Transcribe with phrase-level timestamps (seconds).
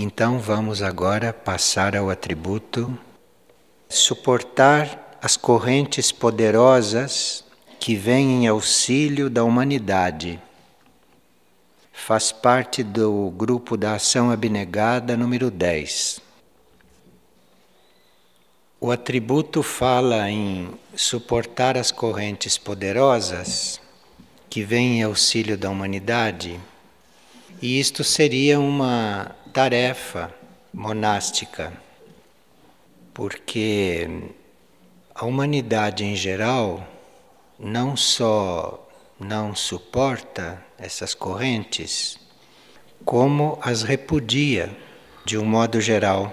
[0.00, 2.96] Então vamos agora passar ao atributo
[3.88, 7.44] suportar as correntes poderosas
[7.80, 10.40] que vêm em auxílio da humanidade.
[11.92, 16.20] Faz parte do grupo da ação abnegada número 10.
[18.80, 23.80] O atributo fala em suportar as correntes poderosas
[24.48, 26.60] que vêm em auxílio da humanidade,
[27.60, 30.32] e isto seria uma tarefa
[30.72, 31.72] monástica,
[33.12, 34.08] porque
[35.14, 36.86] a humanidade em geral
[37.58, 38.88] não só
[39.18, 42.18] não suporta essas correntes,
[43.04, 44.70] como as repudia
[45.24, 46.32] de um modo geral.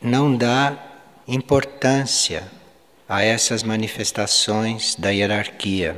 [0.00, 0.78] Não dá
[1.26, 2.48] importância
[3.08, 5.96] a essas manifestações da hierarquia.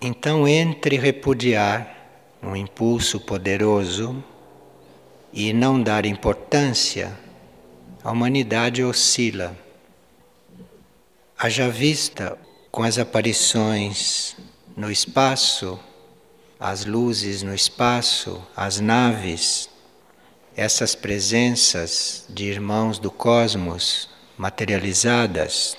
[0.00, 1.96] Então, entre repudiar
[2.42, 4.22] um impulso poderoso
[5.32, 7.18] e não dar importância,
[8.04, 9.56] a humanidade oscila.
[11.38, 12.38] Haja vista
[12.70, 14.36] com as aparições
[14.76, 15.80] no espaço,
[16.60, 19.70] as luzes no espaço, as naves,
[20.54, 25.74] essas presenças de irmãos do cosmos materializadas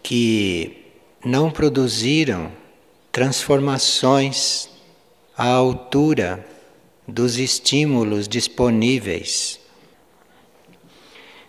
[0.00, 0.84] que
[1.24, 2.52] não produziram
[3.12, 4.68] transformações
[5.36, 6.44] à altura
[7.06, 9.58] dos estímulos disponíveis.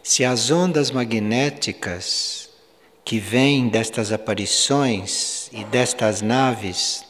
[0.01, 2.49] Se as ondas magnéticas
[3.03, 7.03] que vêm destas aparições e destas naves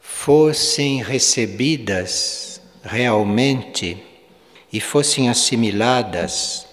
[0.00, 4.02] fossem recebidas realmente
[4.72, 6.66] e fossem assimiladas,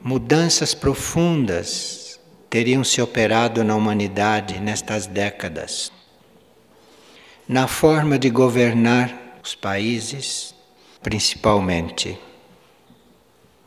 [0.00, 5.90] mudanças profundas teriam se operado na humanidade nestas décadas
[7.50, 10.54] na forma de governar os países,
[11.02, 12.16] principalmente.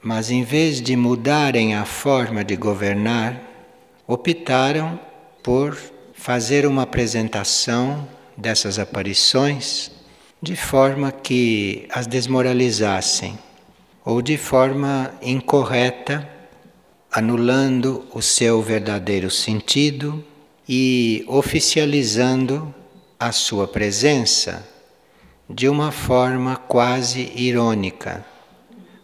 [0.02, 3.42] Mas em vez de mudarem a forma de governar,
[4.08, 4.98] optaram
[5.44, 5.78] por
[6.14, 8.08] fazer uma apresentação
[8.38, 9.92] dessas aparições
[10.42, 13.38] de forma que as desmoralizassem
[14.06, 16.26] ou de forma incorreta,
[17.12, 20.24] anulando o seu verdadeiro sentido
[20.70, 22.74] e oficializando
[23.26, 24.68] a sua presença
[25.50, 28.26] de uma forma quase irônica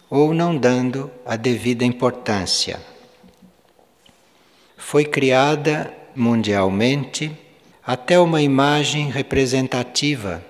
[0.09, 2.81] ou não dando a devida importância.
[4.75, 7.31] Foi criada mundialmente
[7.81, 10.43] até uma imagem representativa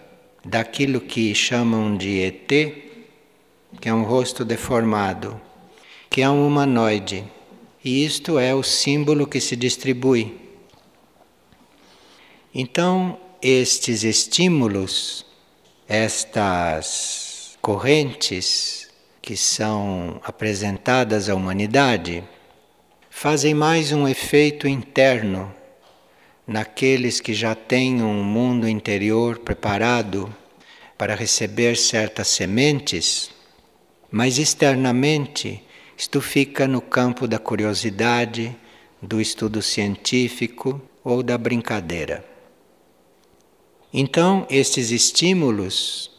[0.43, 2.47] daquilo que chamam de ET,
[3.79, 5.39] que é um rosto deformado,
[6.09, 7.23] que é um humanoide.
[7.85, 10.35] E isto é o símbolo que se distribui.
[12.51, 15.25] Então, estes estímulos,
[15.87, 18.89] estas correntes
[19.21, 22.23] que são apresentadas à humanidade,
[23.09, 25.53] fazem mais um efeito interno
[26.45, 30.33] naqueles que já têm um mundo interior preparado
[30.97, 33.29] para receber certas sementes,
[34.11, 35.63] mas externamente
[35.97, 38.55] isto fica no campo da curiosidade,
[39.01, 42.28] do estudo científico ou da brincadeira.
[43.91, 46.11] Então, estes estímulos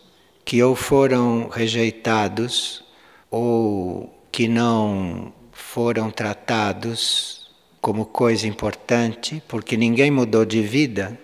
[0.44, 2.82] que ou foram rejeitados
[3.30, 7.48] ou que não foram tratados
[7.80, 11.16] como coisa importante, porque ninguém mudou de vida,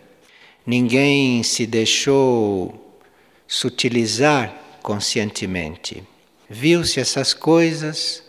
[0.65, 2.97] ninguém se deixou
[3.49, 6.05] sutilizar conscientemente.
[6.49, 8.23] Viu-se essas coisas,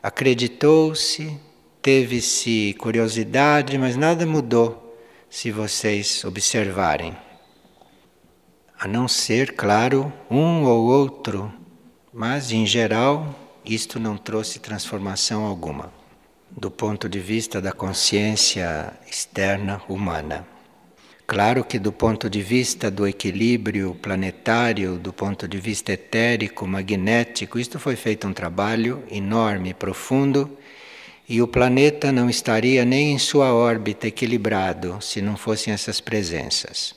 [0.00, 1.36] acreditou-se,
[1.82, 4.96] teve-se curiosidade, mas nada mudou
[5.28, 7.25] se vocês observarem
[8.78, 11.52] a não ser, claro, um ou outro,
[12.12, 15.92] mas em geral isto não trouxe transformação alguma
[16.50, 20.46] do ponto de vista da consciência externa humana.
[21.26, 27.58] Claro que, do ponto de vista do equilíbrio planetário, do ponto de vista etérico, magnético,
[27.58, 30.56] isto foi feito um trabalho enorme, profundo,
[31.28, 36.94] e o planeta não estaria nem em sua órbita equilibrado se não fossem essas presenças.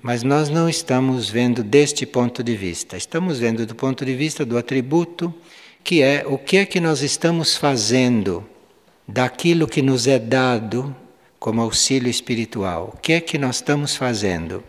[0.00, 4.44] Mas nós não estamos vendo deste ponto de vista, estamos vendo do ponto de vista
[4.44, 5.34] do atributo,
[5.82, 8.46] que é o que é que nós estamos fazendo
[9.06, 10.94] daquilo que nos é dado
[11.38, 12.92] como auxílio espiritual.
[12.94, 14.62] O que é que nós estamos fazendo?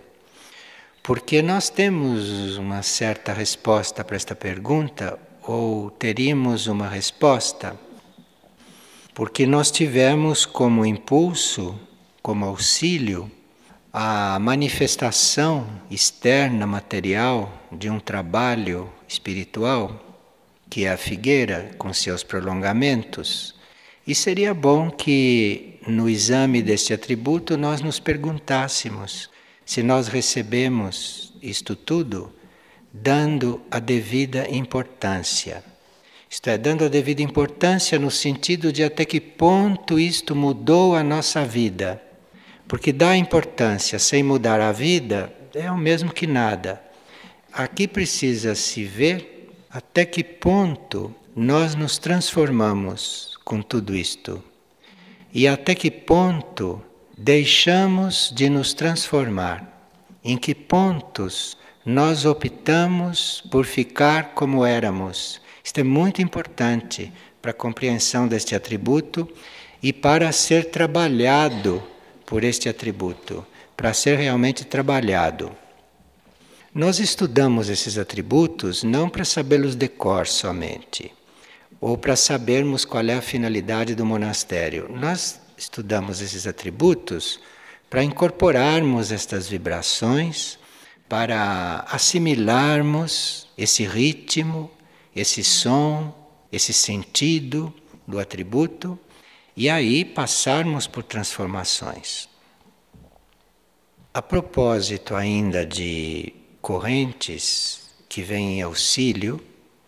[1.04, 7.80] Porque nós temos uma certa resposta para esta pergunta, ou teríamos uma resposta,
[9.14, 11.80] porque nós tivemos como impulso,
[12.22, 13.32] como auxílio,
[13.92, 20.00] a manifestação externa material de um trabalho espiritual,
[20.70, 23.56] que é a figueira com seus prolongamentos.
[24.06, 29.30] E seria bom que no exame deste atributo nós nos perguntássemos
[29.66, 32.32] se nós recebemos isto tudo
[32.94, 35.64] dando a devida importância.
[36.30, 41.04] Isto é, dando a devida importância no sentido de até que ponto isto mudou a
[41.04, 42.00] nossa vida.
[42.70, 46.80] Porque dar importância sem mudar a vida é o mesmo que nada.
[47.52, 54.44] Aqui precisa se ver até que ponto nós nos transformamos com tudo isto.
[55.34, 56.80] E até que ponto
[57.18, 59.90] deixamos de nos transformar.
[60.24, 65.42] Em que pontos nós optamos por ficar como éramos.
[65.64, 67.12] Isto é muito importante
[67.42, 69.28] para a compreensão deste atributo
[69.82, 71.82] e para ser trabalhado
[72.30, 73.44] por este atributo,
[73.76, 75.52] para ser realmente trabalhado.
[76.72, 81.12] Nós estudamos esses atributos não para sabê-los de cor somente,
[81.82, 84.88] ou para sabermos qual é a finalidade do monastério.
[84.94, 87.40] Nós estudamos esses atributos
[87.90, 90.60] para incorporarmos estas vibrações,
[91.10, 94.70] para assimilarmos esse ritmo,
[95.16, 96.14] esse som,
[96.52, 97.74] esse sentido
[98.08, 99.00] do atributo
[99.60, 102.30] e aí passarmos por transformações.
[104.14, 109.38] A propósito ainda de correntes que vêm em auxílio,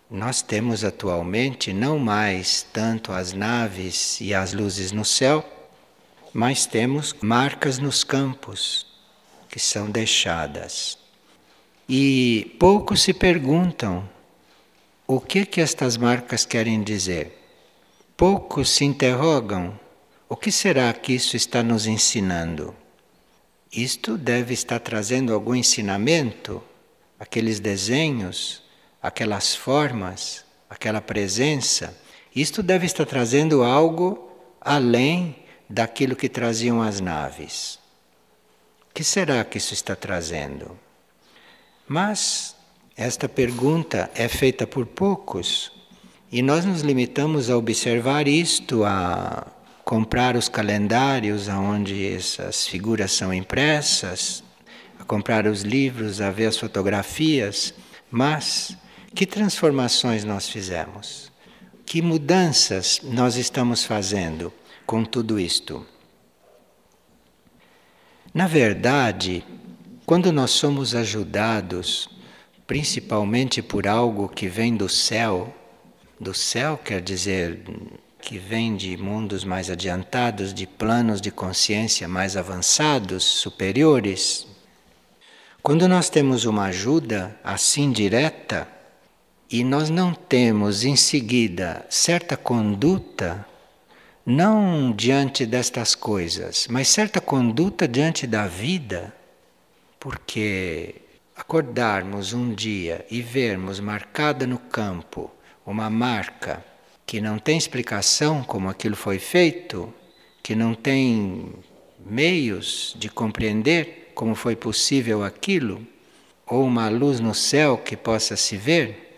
[0.10, 5.42] nós temos atualmente não mais tanto as naves e as luzes no céu,
[6.34, 8.86] mas temos marcas nos campos
[9.48, 10.98] que são deixadas.
[11.88, 14.04] E poucos se perguntam
[15.08, 17.41] o que que estas marcas querem dizer.
[18.22, 19.74] Poucos se interrogam:
[20.30, 22.76] o que será que isso está nos ensinando?
[23.72, 26.62] Isto deve estar trazendo algum ensinamento,
[27.20, 28.62] aqueles desenhos,
[29.02, 32.00] aquelas formas, aquela presença.
[32.36, 34.30] Isto deve estar trazendo algo
[34.62, 35.38] além
[35.68, 37.80] daquilo que traziam as naves.
[38.88, 40.80] O que será que isso está trazendo?
[41.88, 42.56] Mas
[42.96, 45.81] esta pergunta é feita por poucos
[46.32, 49.46] e nós nos limitamos a observar isto, a
[49.84, 54.42] comprar os calendários onde essas figuras são impressas,
[54.98, 57.74] a comprar os livros, a ver as fotografias,
[58.10, 58.78] mas
[59.14, 61.30] que transformações nós fizemos?
[61.86, 64.54] Que mudanças nós estamos fazendo
[64.86, 65.86] com tudo isto?
[68.34, 69.44] Na verdade,
[70.06, 72.08] quando nós somos ajudados,
[72.66, 75.54] principalmente por algo que vem do céu,
[76.22, 77.64] do céu quer dizer
[78.22, 84.46] que vem de mundos mais adiantados, de planos de consciência mais avançados, superiores.
[85.64, 88.68] Quando nós temos uma ajuda assim direta
[89.50, 93.44] e nós não temos em seguida certa conduta,
[94.24, 99.12] não diante destas coisas, mas certa conduta diante da vida,
[100.00, 101.02] porque
[101.36, 105.32] acordarmos um dia e vermos marcada no campo
[105.66, 106.64] uma marca
[107.06, 109.94] que não tem explicação como aquilo foi feito,
[110.42, 111.54] que não tem
[112.06, 115.86] meios de compreender como foi possível aquilo,
[116.46, 119.12] ou uma luz no céu que possa se ver,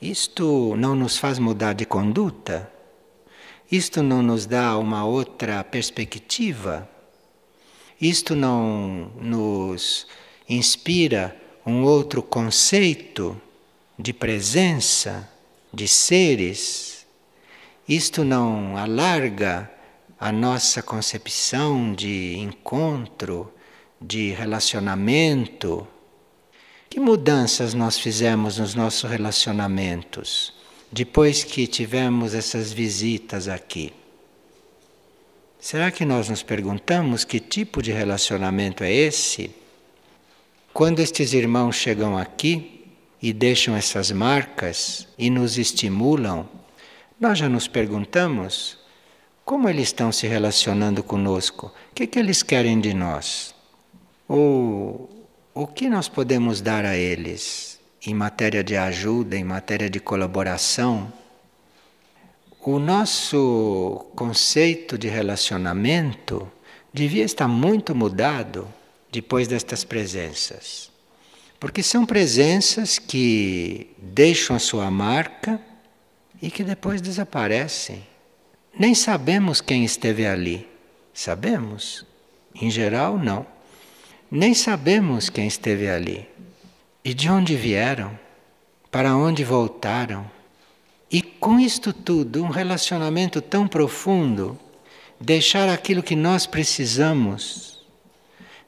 [0.00, 2.70] isto não nos faz mudar de conduta?
[3.70, 6.88] Isto não nos dá uma outra perspectiva?
[8.00, 10.06] Isto não nos
[10.48, 13.40] inspira um outro conceito
[13.96, 15.30] de presença?
[15.72, 17.06] De seres,
[17.88, 19.70] isto não alarga
[20.20, 23.52] a nossa concepção de encontro,
[24.00, 25.86] de relacionamento?
[26.88, 30.52] Que mudanças nós fizemos nos nossos relacionamentos
[30.92, 33.92] depois que tivemos essas visitas aqui?
[35.58, 39.54] Será que nós nos perguntamos que tipo de relacionamento é esse?
[40.72, 42.71] Quando estes irmãos chegam aqui,
[43.22, 46.48] e deixam essas marcas e nos estimulam,
[47.20, 48.78] nós já nos perguntamos
[49.44, 53.54] como eles estão se relacionando conosco, o que, que eles querem de nós,
[54.26, 60.00] ou o que nós podemos dar a eles em matéria de ajuda, em matéria de
[60.00, 61.12] colaboração.
[62.60, 66.50] O nosso conceito de relacionamento
[66.92, 68.66] devia estar muito mudado
[69.10, 70.91] depois destas presenças.
[71.62, 75.60] Porque são presenças que deixam a sua marca
[76.42, 78.04] e que depois desaparecem.
[78.76, 80.66] Nem sabemos quem esteve ali.
[81.14, 82.04] Sabemos?
[82.52, 83.46] Em geral, não.
[84.28, 86.28] nem sabemos quem esteve ali
[87.04, 88.18] e de onde vieram,
[88.90, 90.28] para onde voltaram.
[91.08, 94.58] E com isto tudo, um relacionamento tão profundo,
[95.20, 97.86] deixar aquilo que nós precisamos,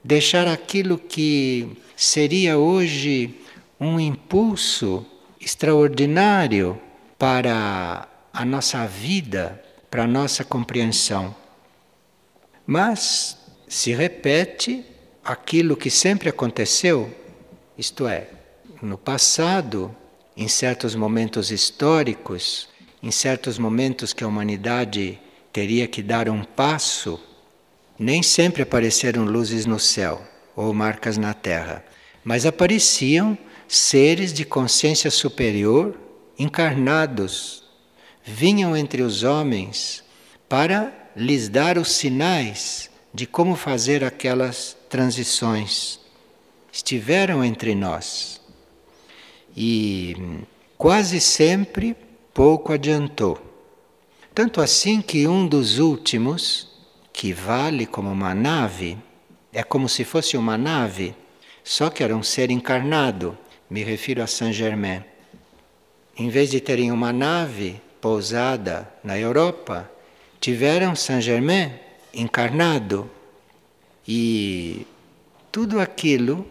[0.05, 3.35] deixar aquilo que seria hoje
[3.79, 5.05] um impulso
[5.41, 6.81] extraordinário
[7.19, 11.35] para a nossa vida, para a nossa compreensão.
[12.67, 13.37] Mas
[13.69, 14.85] se repete
[15.25, 17.15] aquilo que sempre aconteceu,
[17.77, 18.29] isto é,
[18.83, 19.95] no passado,
[20.37, 22.69] em certos momentos históricos,
[23.03, 25.19] em certos momentos que a humanidade
[25.53, 27.21] teria que dar um passo,
[27.99, 31.85] nem sempre apareceram luzes no céu ou marcas na terra,
[32.23, 33.37] mas apareciam
[33.69, 35.99] seres de consciência superior
[36.39, 37.65] encarnados,
[38.25, 40.03] vinham entre os homens
[40.49, 46.01] para lhes dar os sinais de como fazer aquelas transições.
[46.73, 48.41] Estiveram entre nós.
[49.57, 50.17] E
[50.77, 51.97] quase sempre
[52.33, 53.41] pouco adiantou.
[54.35, 56.69] Tanto assim que um dos últimos,
[57.13, 58.99] que vale como uma nave,
[59.55, 61.15] é como se fosse uma nave,
[61.63, 63.39] só que era um ser encarnado,
[63.71, 65.05] me refiro a Saint Germain.
[66.17, 69.89] Em vez de terem uma nave pousada na Europa,
[70.41, 71.71] tiveram Saint Germain
[72.13, 73.09] encarnado.
[74.07, 74.87] E
[75.53, 76.47] tudo aquilo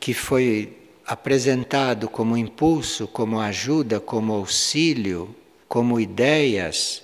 [0.00, 5.34] que foi apresentado como impulso, como ajuda, como auxílio,
[5.68, 7.02] como ideias,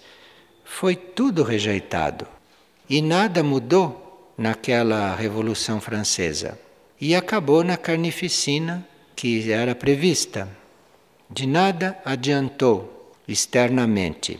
[0.64, 2.26] foi tudo rejeitado.
[2.88, 4.01] E nada mudou
[4.36, 6.58] naquela Revolução Francesa.
[7.00, 10.48] E acabou na carnificina que era prevista.
[11.30, 14.38] De nada adiantou externamente.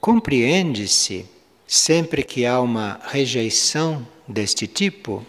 [0.00, 1.26] Compreende-se,
[1.66, 5.24] sempre que há uma rejeição deste tipo,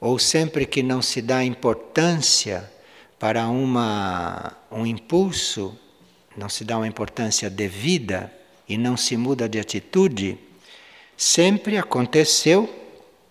[0.00, 2.70] ou sempre que não se dá importância
[3.18, 5.74] para uma, um impulso,
[6.36, 8.32] não se dá uma importância devida
[8.68, 10.38] e não se muda de atitude,
[11.16, 12.68] sempre aconteceu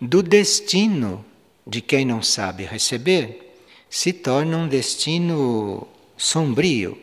[0.00, 1.24] do destino
[1.66, 3.56] de quem não sabe receber,
[3.88, 5.86] se torna um destino
[6.16, 6.98] sombrio.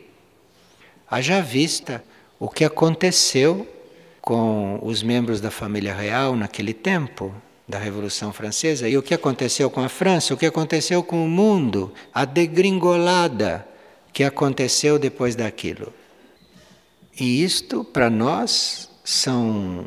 [1.09, 2.03] Haja vista
[2.39, 3.67] o que aconteceu
[4.21, 7.33] com os membros da família real naquele tempo
[7.67, 11.29] da Revolução Francesa e o que aconteceu com a França, o que aconteceu com o
[11.29, 13.67] mundo, a degringolada
[14.13, 15.91] que aconteceu depois daquilo.
[17.19, 19.85] E isto, para nós, são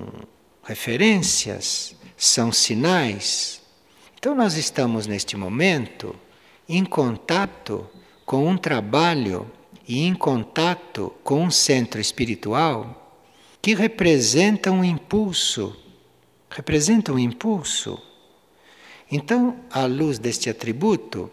[0.65, 3.61] referências, são sinais.
[4.19, 6.15] Então, nós estamos neste momento
[6.69, 7.87] em contato
[8.25, 9.51] com um trabalho
[9.87, 13.21] e em contato com um centro espiritual
[13.61, 15.85] que representa um impulso
[16.55, 18.01] representa um impulso.
[19.11, 21.31] Então, à luz deste atributo,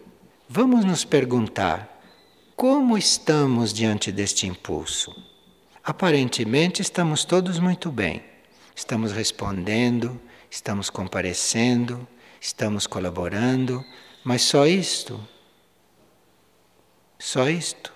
[0.49, 2.01] vamos nos perguntar
[2.55, 5.15] como estamos diante deste impulso.
[5.83, 8.23] Aparentemente, estamos todos muito bem.
[8.75, 12.07] Estamos respondendo, estamos comparecendo,
[12.39, 13.83] estamos colaborando,
[14.23, 15.19] mas só isto?
[17.19, 17.93] Só isto?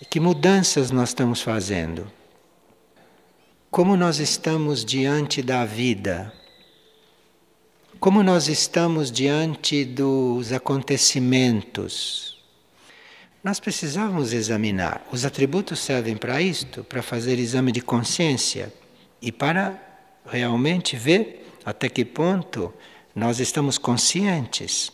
[0.00, 2.10] E que mudanças nós estamos fazendo?
[3.72, 6.30] como nós estamos diante da vida,
[7.98, 12.38] como nós estamos diante dos acontecimentos.
[13.42, 15.02] Nós precisávamos examinar.
[15.10, 18.70] Os atributos servem para isto, para fazer exame de consciência
[19.22, 19.80] e para
[20.26, 22.74] realmente ver até que ponto
[23.14, 24.90] nós estamos conscientes.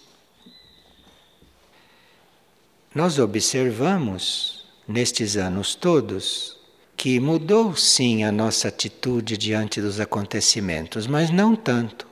[2.95, 6.59] Nós observamos nestes anos todos
[6.97, 12.09] que mudou sim a nossa atitude diante dos acontecimentos, mas não tanto.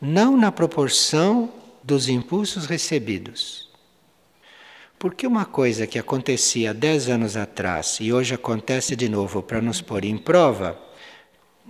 [0.00, 1.52] Não na proporção
[1.84, 3.68] dos impulsos recebidos.
[4.98, 9.80] Porque uma coisa que acontecia dez anos atrás e hoje acontece de novo para nos
[9.80, 10.80] pôr em prova,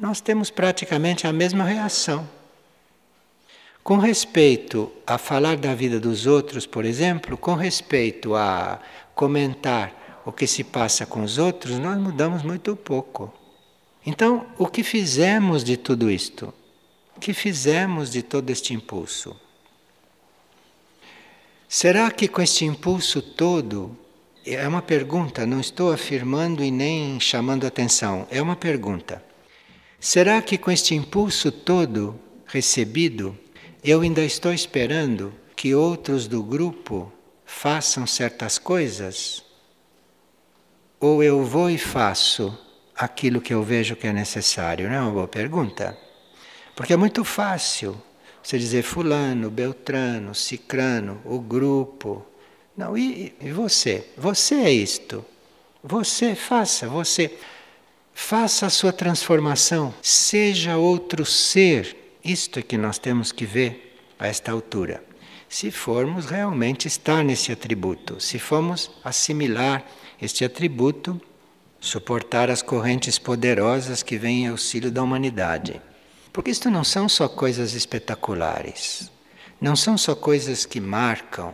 [0.02, 2.28] nós temos praticamente a mesma reação.
[3.84, 8.80] Com respeito a falar da vida dos outros, por exemplo, com respeito a
[9.14, 13.32] comentar o que se passa com os outros, nós mudamos muito pouco.
[14.04, 16.52] Então, o que fizemos de tudo isto?
[17.16, 19.36] O que fizemos de todo este impulso?
[21.68, 23.96] Será que com este impulso todo,
[24.44, 29.30] é uma pergunta, não estou afirmando e nem chamando atenção, é uma pergunta.
[30.02, 33.38] Será que com este impulso todo recebido,
[33.82, 37.10] eu ainda estou esperando que outros do grupo
[37.46, 39.44] façam certas coisas?
[41.02, 42.56] ou eu vou e faço
[42.94, 44.88] aquilo que eu vejo que é necessário?
[44.88, 45.98] Não é uma boa pergunta?
[46.76, 48.00] Porque é muito fácil
[48.40, 52.24] Você dizer fulano, beltrano, cicrano, o grupo.
[52.76, 54.08] Não, e, e você?
[54.16, 55.24] Você é isto.
[55.82, 57.36] Você faça, você
[58.14, 62.18] faça a sua transformação, seja outro ser.
[62.24, 65.02] Isto é que nós temos que ver a esta altura.
[65.48, 69.84] Se formos realmente estar nesse atributo, se formos assimilar
[70.20, 71.20] este atributo,
[71.80, 75.82] suportar as correntes poderosas que vêm em auxílio da humanidade.
[76.32, 79.10] Porque isto não são só coisas espetaculares,
[79.60, 81.52] não são só coisas que marcam,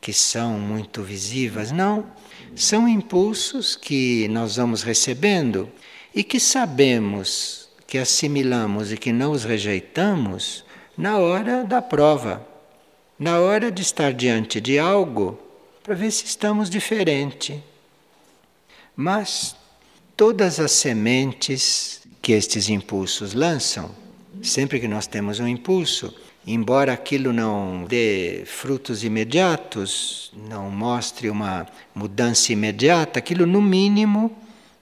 [0.00, 2.06] que são muito visíveis, não.
[2.54, 5.70] São impulsos que nós vamos recebendo
[6.16, 10.64] e que sabemos que assimilamos e que não os rejeitamos
[10.96, 12.44] na hora da prova,
[13.18, 15.38] na hora de estar diante de algo
[15.82, 17.62] para ver se estamos diferente.
[18.96, 19.54] Mas
[20.16, 23.90] todas as sementes que estes impulsos lançam,
[24.42, 26.14] sempre que nós temos um impulso,
[26.46, 34.34] embora aquilo não dê frutos imediatos, não mostre uma mudança imediata, aquilo no mínimo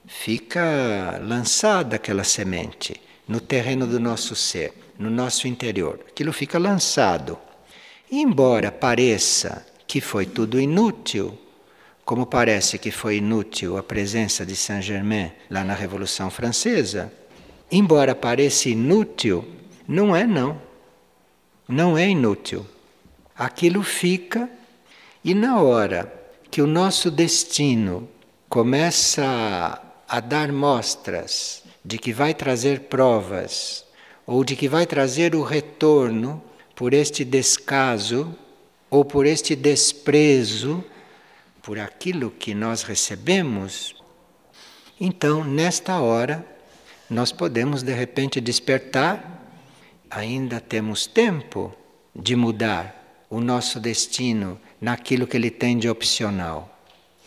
[0.06, 6.00] fica lançada aquela semente no terreno do nosso ser, no nosso interior.
[6.08, 7.38] Aquilo fica lançado.
[8.10, 11.38] E embora pareça que foi tudo inútil,
[12.04, 17.12] como parece que foi inútil a presença de Saint-Germain lá na Revolução Francesa,
[17.70, 19.44] embora pareça inútil,
[19.88, 20.60] não é não.
[21.66, 22.66] Não é inútil.
[23.36, 24.50] Aquilo fica
[25.24, 26.12] e na hora
[26.50, 28.08] que o nosso destino
[28.48, 29.83] começa
[30.14, 33.84] a dar mostras de que vai trazer provas
[34.24, 36.40] ou de que vai trazer o retorno
[36.76, 38.32] por este descaso
[38.88, 40.84] ou por este desprezo
[41.60, 43.96] por aquilo que nós recebemos,
[45.00, 46.46] então, nesta hora,
[47.10, 49.44] nós podemos de repente despertar,
[50.08, 51.74] ainda temos tempo
[52.14, 56.70] de mudar o nosso destino naquilo que ele tem de opcional.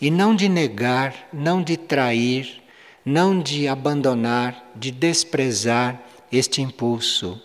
[0.00, 2.66] E não de negar, não de trair,
[3.08, 7.40] não de abandonar, de desprezar este impulso,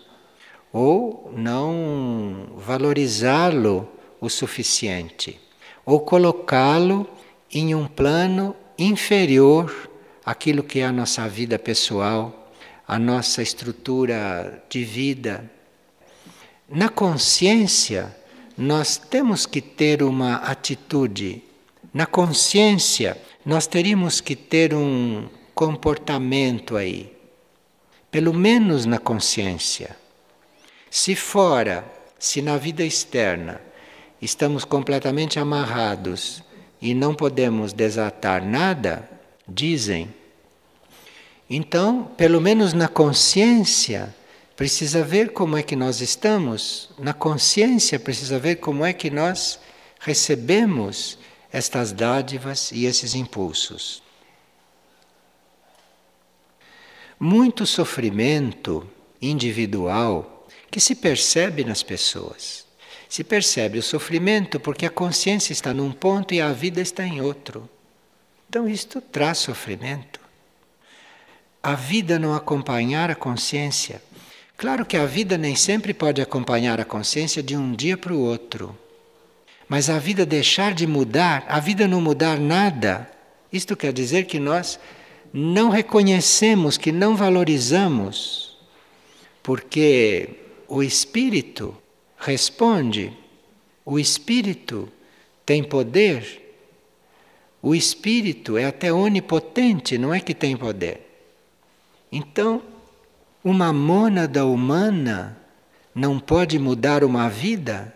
[0.72, 3.88] ou não valorizá-lo
[4.20, 5.40] o suficiente
[5.86, 7.08] ou colocá-lo
[7.52, 9.90] em um plano inferior
[10.26, 12.52] àquilo que é a nossa vida pessoal,
[12.88, 15.50] a nossa estrutura de vida.
[16.70, 18.16] Na consciência,
[18.58, 21.44] nós temos que ter uma atitude.
[21.94, 27.16] Na consciência, nós teríamos que ter um comportamento aí.
[28.12, 29.96] Pelo menos na consciência.
[30.90, 31.84] Se fora,
[32.20, 33.60] se na vida externa,
[34.22, 36.44] estamos completamente amarrados
[36.82, 39.10] e não podemos desatar nada,
[39.48, 40.14] dizem.
[41.50, 44.14] Então, pelo menos na consciência,
[44.56, 49.60] precisa ver como é que nós estamos, na consciência precisa ver como é que nós
[50.00, 51.18] recebemos
[51.52, 54.03] estas dádivas e esses impulsos.
[57.26, 58.86] Muito sofrimento
[59.22, 62.66] individual que se percebe nas pessoas.
[63.08, 67.22] Se percebe o sofrimento porque a consciência está num ponto e a vida está em
[67.22, 67.70] outro.
[68.50, 70.20] Então isto traz sofrimento.
[71.64, 74.04] A vida não acompanhar a consciência.
[74.58, 78.20] Claro que a vida nem sempre pode acompanhar a consciência de um dia para o
[78.20, 78.78] outro.
[79.70, 83.10] Mas a vida deixar de mudar, a vida não mudar nada,
[83.50, 84.78] isto quer dizer que nós
[85.34, 88.56] não reconhecemos, que não valorizamos,
[89.42, 90.30] porque
[90.68, 91.76] o espírito
[92.16, 93.12] responde:
[93.84, 94.88] o espírito
[95.44, 96.42] tem poder.
[97.62, 101.10] O espírito é até onipotente, não é que tem poder.
[102.12, 102.62] Então,
[103.42, 105.38] uma mônada humana
[105.96, 107.96] não pode mudar uma vida?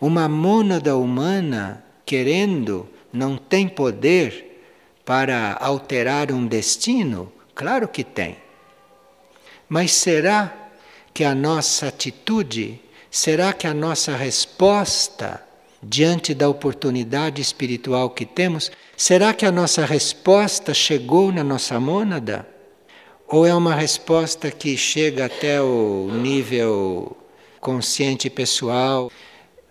[0.00, 4.47] Uma mônada humana, querendo, não tem poder
[5.08, 7.32] para alterar um destino?
[7.54, 8.36] Claro que tem.
[9.66, 10.52] Mas será
[11.14, 15.42] que a nossa atitude Será que a nossa resposta
[15.82, 22.46] diante da oportunidade espiritual que temos, será que a nossa resposta chegou na nossa mônada?
[23.26, 27.16] Ou é uma resposta que chega até o nível
[27.60, 29.10] consciente pessoal?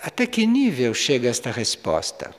[0.01, 2.33] Até que nível chega esta resposta?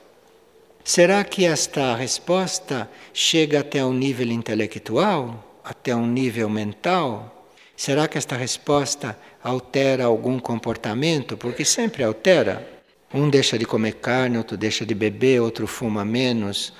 [0.89, 5.59] Será que esta resposta chega até um nível intelectual?
[5.63, 7.47] Até um nível mental?
[7.77, 11.37] Será que esta resposta altera algum comportamento?
[11.37, 12.67] Porque sempre altera.
[13.13, 16.73] Um deixa de comer carne, outro deixa de beber, outro fuma menos.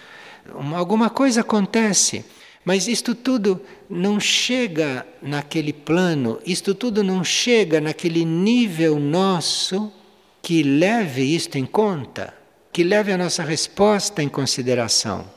[0.56, 2.26] Uma, alguma coisa acontece.
[2.66, 9.94] Mas isto tudo não chega naquele plano, isto tudo não chega naquele nível nosso
[10.42, 12.39] que leve isto em conta,
[12.72, 15.30] que leve a nossa resposta em consideração.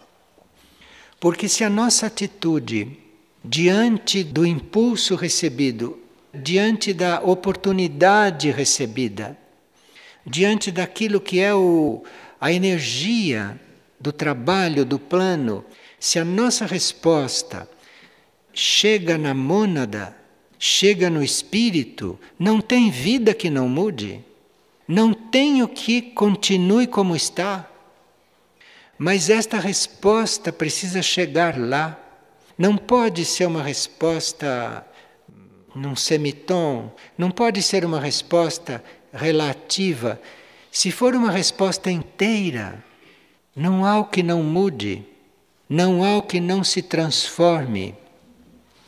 [1.19, 2.99] Porque se a nossa atitude
[3.45, 5.99] diante do impulso recebido,
[6.35, 9.37] diante da oportunidade recebida,
[10.27, 12.05] diante daquilo que é o,
[12.41, 13.61] a energia
[13.99, 15.65] do trabalho, do plano,
[15.99, 17.69] se a nossa resposta
[18.53, 20.17] chega na mônada,
[20.59, 24.25] chega no espírito, não tem vida que não mude,
[24.87, 27.69] não tem o que continue como está.
[28.99, 31.99] Mas esta resposta precisa chegar lá.
[32.57, 34.87] Não pode ser uma resposta
[35.75, 40.21] num semitom, não pode ser uma resposta relativa.
[40.71, 42.85] Se for uma resposta inteira,
[43.57, 45.05] não há o que não mude,
[45.69, 47.95] não há o que não se transforme.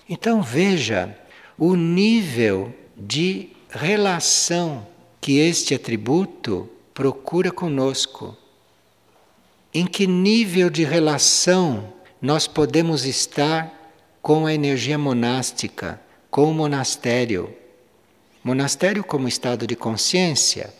[0.09, 1.17] Então veja
[1.59, 4.87] o nível de relação
[5.25, 8.37] que este atributo procura conosco.
[9.73, 13.73] Em que nível de relação nós podemos estar
[14.21, 15.99] com a energia monástica,
[16.31, 17.57] com o monastério?
[18.45, 20.71] Monastério como estado de consciência,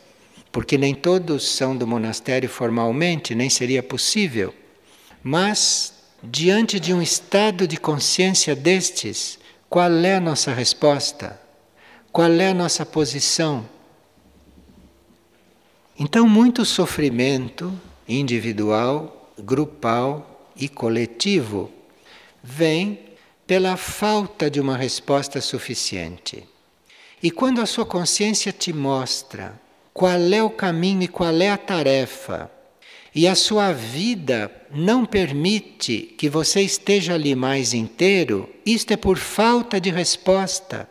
[0.53, 4.55] porque nem todos são do monastério formalmente, nem seria possível.
[5.23, 9.39] Mas, diante de um estado de consciência destes,
[9.71, 11.41] qual é a nossa resposta?
[12.13, 13.73] Qual é a nossa posição?
[15.99, 17.73] Então, muito sofrimento
[18.09, 21.71] individual, grupal e coletivo
[22.43, 22.99] vem
[23.47, 26.47] pela falta de uma resposta suficiente.
[27.23, 29.61] E quando a sua consciência te mostra
[29.93, 32.51] qual é o caminho e qual é a tarefa,
[33.15, 39.17] e a sua vida não permite que você esteja ali mais inteiro, isto é por
[39.17, 40.89] falta de resposta.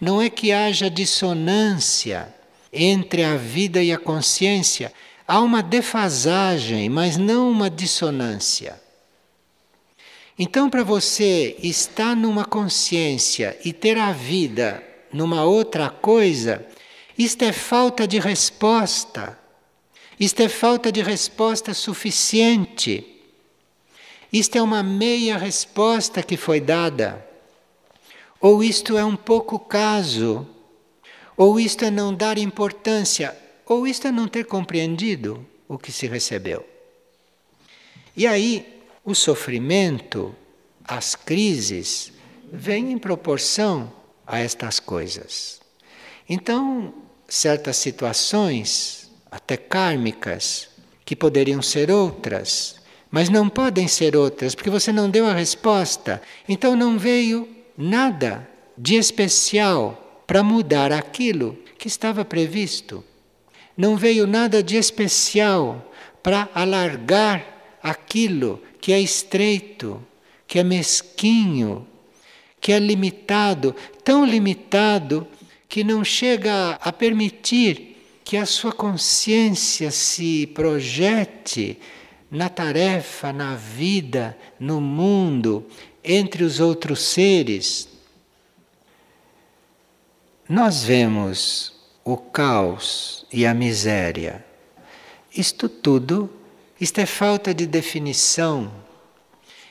[0.00, 2.34] Não é que haja dissonância
[2.72, 4.92] entre a vida e a consciência,
[5.26, 8.80] há uma defasagem, mas não uma dissonância.
[10.38, 16.64] Então, para você estar numa consciência e ter a vida numa outra coisa,
[17.18, 19.36] isto é falta de resposta.
[20.20, 23.04] Isto é falta de resposta suficiente.
[24.32, 27.26] Isto é uma meia resposta que foi dada.
[28.40, 30.46] Ou isto é um pouco caso.
[31.38, 33.34] Ou isto é não dar importância.
[33.64, 36.66] Ou isto é não ter compreendido o que se recebeu.
[38.16, 40.34] E aí, o sofrimento,
[40.84, 42.12] as crises,
[42.52, 43.92] vêm em proporção
[44.26, 45.60] a estas coisas.
[46.28, 46.92] Então,
[47.28, 50.68] certas situações, até kármicas,
[51.04, 52.76] que poderiam ser outras,
[53.10, 56.20] mas não podem ser outras, porque você não deu a resposta.
[56.48, 58.46] Então não veio nada
[58.76, 63.02] de especial para mudar aquilo que estava previsto.
[63.74, 65.90] Não veio nada de especial
[66.22, 70.04] para alargar aquilo que é estreito,
[70.46, 71.86] que é mesquinho,
[72.60, 75.26] que é limitado, tão limitado
[75.66, 81.78] que não chega a permitir que a sua consciência se projete
[82.30, 85.66] na tarefa, na vida, no mundo,
[86.04, 87.97] entre os outros seres.
[90.48, 94.42] Nós vemos o caos e a miséria.
[95.36, 96.30] Isto tudo,
[96.80, 98.72] isto é falta de definição,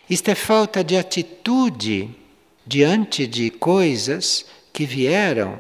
[0.08, 2.16] isto é falta de atitude
[2.64, 5.60] diante de coisas que vieram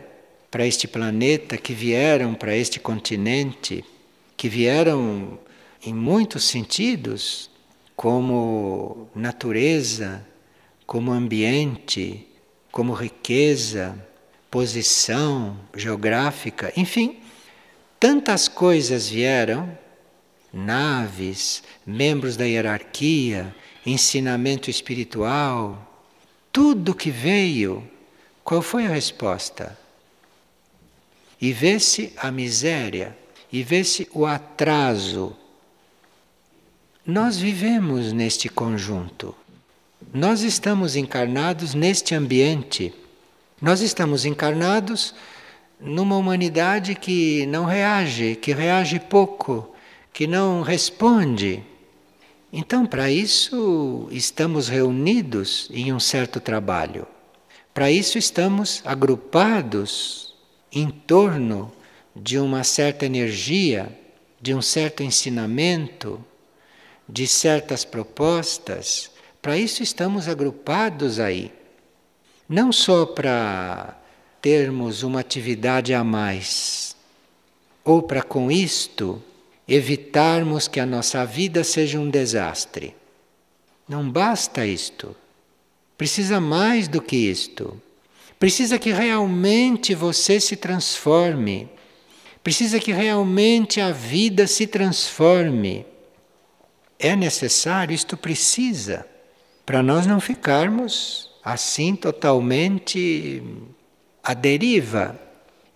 [0.51, 3.83] para este planeta, que vieram para este continente,
[4.37, 5.39] que vieram
[5.83, 7.49] em muitos sentidos
[7.95, 10.23] como natureza,
[10.85, 12.27] como ambiente,
[12.71, 14.06] como riqueza,
[14.57, 17.19] posição geográfica, enfim,
[17.99, 19.77] tantas coisas vieram
[20.51, 26.03] naves, membros da hierarquia, ensinamento espiritual,
[26.51, 27.87] tudo que veio,
[28.43, 29.77] qual foi a resposta?
[31.39, 33.15] E vê-se a miséria,
[33.53, 35.37] e vê-se o atraso.
[37.05, 39.35] Nós vivemos neste conjunto.
[40.11, 42.91] Nós estamos encarnados neste ambiente.
[43.59, 45.15] Nós estamos encarnados
[45.79, 49.73] numa humanidade que não reage, que reage pouco,
[50.13, 51.63] que não responde.
[52.53, 57.07] Então, para isso, estamos reunidos em um certo trabalho.
[57.73, 60.35] Para isso, estamos agrupados
[60.71, 61.71] em torno
[62.15, 63.89] de uma certa energia,
[64.39, 66.23] de um certo ensinamento,
[67.09, 69.09] de certas propostas,
[69.41, 71.53] Para isso estamos agrupados aí.
[72.49, 73.97] Não só para
[74.41, 76.95] termos uma atividade a mais,
[77.83, 79.21] ou para com isto
[79.67, 82.95] evitarmos que a nossa vida seja um desastre.
[83.87, 85.15] Não basta isto.
[85.97, 87.81] Precisa mais do que isto.
[88.39, 91.69] Precisa que realmente você se transforme.
[92.43, 95.85] Precisa que realmente a vida se transforme.
[96.97, 99.05] É necessário, isto precisa,
[99.65, 103.41] para nós não ficarmos assim totalmente
[104.21, 105.17] à deriva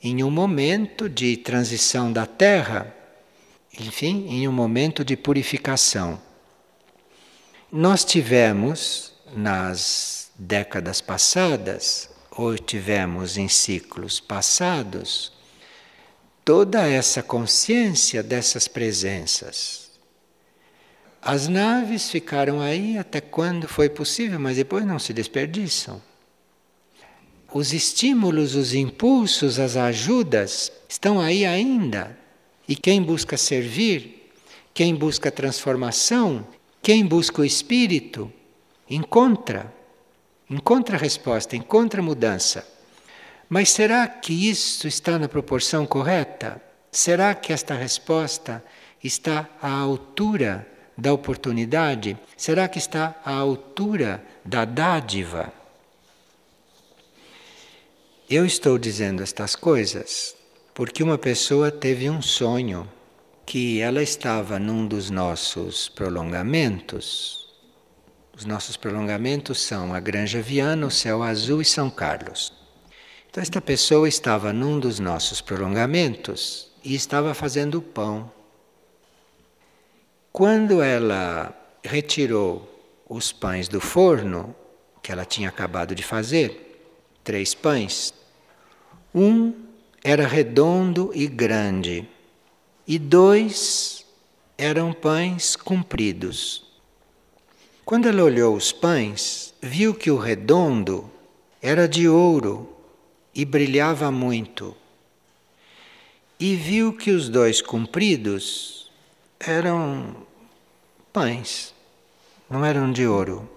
[0.03, 2.93] em um momento de transição da Terra,
[3.79, 6.21] enfim, em um momento de purificação.
[7.71, 15.31] Nós tivemos nas décadas passadas, ou tivemos em ciclos passados,
[16.43, 19.80] toda essa consciência dessas presenças.
[21.21, 26.01] As naves ficaram aí até quando foi possível, mas depois não se desperdiçam.
[27.53, 32.17] Os estímulos, os impulsos, as ajudas estão aí ainda.
[32.67, 34.31] E quem busca servir,
[34.73, 36.47] quem busca transformação,
[36.81, 38.31] quem busca o espírito,
[38.89, 39.71] encontra.
[40.49, 42.67] Encontra resposta, encontra mudança.
[43.47, 46.60] Mas será que isso está na proporção correta?
[46.91, 48.63] Será que esta resposta
[49.03, 50.70] está à altura
[51.01, 52.17] da oportunidade?
[52.37, 55.51] Será que está à altura da dádiva?
[58.29, 60.35] Eu estou dizendo estas coisas
[60.73, 62.89] porque uma pessoa teve um sonho
[63.45, 67.41] que ela estava num dos nossos prolongamentos
[68.41, 72.51] os nossos prolongamentos são a Granja Viana, o Céu Azul e São Carlos.
[73.29, 78.31] Então, esta pessoa estava num dos nossos prolongamentos e estava fazendo pão.
[80.31, 82.65] Quando ela retirou
[83.09, 84.55] os pães do forno,
[85.03, 86.79] que ela tinha acabado de fazer,
[87.21, 88.13] três pães,
[89.13, 89.53] um
[90.01, 92.07] era redondo e grande,
[92.87, 94.05] e dois
[94.57, 96.63] eram pães compridos.
[97.83, 101.11] Quando ela olhou os pães, viu que o redondo
[101.61, 102.73] era de ouro
[103.35, 104.77] e brilhava muito.
[106.39, 108.80] E viu que os dois compridos
[109.45, 110.15] eram
[111.12, 111.73] pães,
[112.49, 113.49] não eram de ouro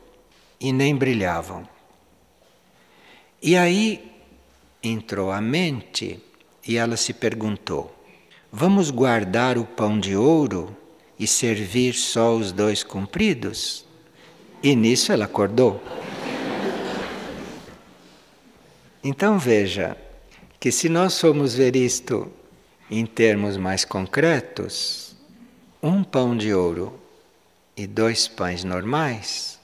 [0.60, 1.68] e nem brilhavam.
[3.42, 4.10] E aí
[4.82, 6.20] entrou a mente
[6.66, 7.94] e ela se perguntou:
[8.50, 10.74] vamos guardar o pão de ouro
[11.18, 13.84] e servir só os dois compridos?
[14.62, 15.82] E nisso ela acordou.
[19.02, 19.94] Então veja
[20.58, 22.32] que se nós formos ver isto
[22.90, 25.03] em termos mais concretos,
[25.84, 26.98] um pão de ouro
[27.76, 29.60] e dois pães normais,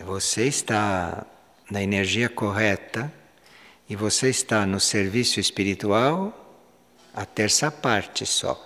[0.00, 1.26] você está
[1.68, 3.12] na energia correta
[3.88, 6.32] e você está no serviço espiritual
[7.12, 8.56] a terça parte só.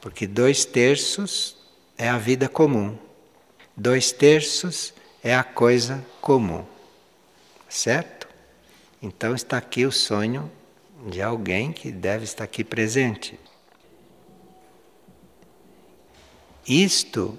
[0.00, 1.56] Porque dois terços
[1.98, 2.96] é a vida comum.
[3.76, 6.64] Dois terços é a coisa comum,
[7.68, 8.28] certo?
[9.02, 10.48] Então está aqui o sonho
[11.08, 13.36] de alguém que deve estar aqui presente.
[16.68, 17.38] Isto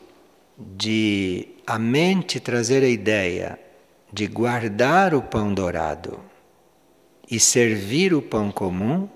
[0.57, 3.59] de a mente trazer a ideia
[4.11, 6.17] de guardar o pão dourado
[7.29, 9.09] e servir o pão comum,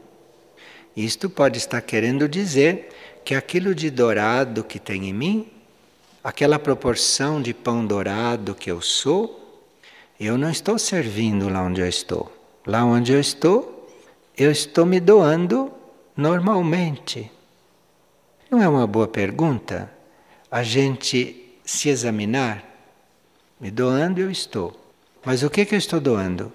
[0.97, 2.89] isto pode estar querendo dizer
[3.23, 5.47] que aquilo de dourado que tem em mim
[6.21, 9.63] aquela proporção de pão dourado que eu sou,
[10.19, 12.29] eu não estou servindo lá onde eu estou.
[12.67, 13.89] Lá onde eu estou,
[14.37, 15.71] eu estou me doando
[16.17, 17.31] normalmente.
[18.51, 20.00] Não é uma boa pergunta
[20.51, 22.63] a gente se examinar?
[23.59, 24.77] Me doando eu estou.
[25.23, 26.51] Mas o que, que eu estou doando?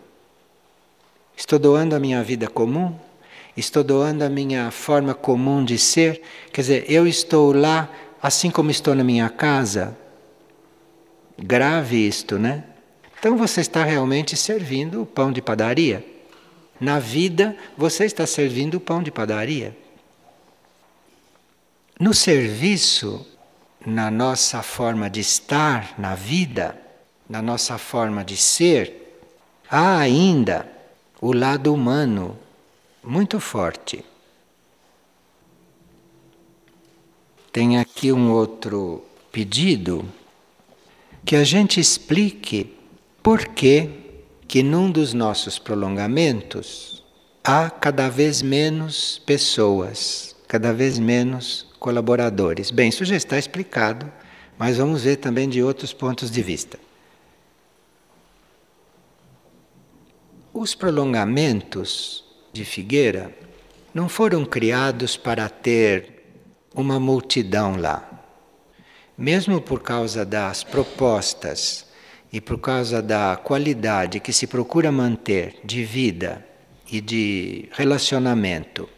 [1.35, 2.95] Estou doando a minha vida comum?
[3.57, 6.21] Estou doando a minha forma comum de ser?
[6.53, 7.89] Quer dizer, eu estou lá
[8.23, 9.97] assim como estou na minha casa.
[11.39, 12.65] Grave isto, né?
[13.19, 16.05] Então você está realmente servindo o pão de padaria.
[16.79, 19.75] Na vida, você está servindo o pão de padaria.
[21.99, 23.27] No serviço,
[23.87, 26.77] na nossa forma de estar na vida,
[27.29, 29.21] na nossa forma de ser,
[29.71, 30.69] há ainda
[31.21, 32.37] o lado humano
[33.03, 34.05] muito forte.
[37.57, 40.07] tem aqui um outro pedido
[41.25, 42.77] que a gente explique
[43.23, 43.89] por que
[44.47, 47.03] que num dos nossos prolongamentos
[47.43, 52.73] há cada vez menos pessoas, cada vez menos colaboradores.
[52.73, 54.11] Bem, isso já está explicado,
[54.59, 56.81] mas vamos ver também de outros pontos de vista.
[60.53, 63.31] Os prolongamentos de Figueira
[63.95, 66.25] não foram criados para ter
[66.75, 68.03] uma multidão lá.
[69.17, 71.87] Mesmo por causa das propostas
[72.33, 76.45] e por causa da qualidade que se procura manter de vida
[76.91, 78.89] e de relacionamento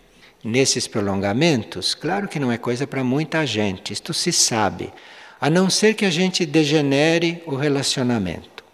[0.43, 4.93] nesses prolongamentos, claro que não é coisa para muita gente, isto se sabe,
[5.41, 8.65] a não ser que a gente degenere o relacionamento